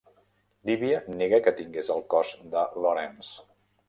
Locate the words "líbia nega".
0.69-1.39